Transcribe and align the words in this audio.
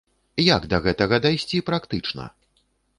Як 0.55 0.65
да 0.71 0.79
гэтага 0.87 1.21
дайсці 1.27 1.65
практычна? 1.71 2.23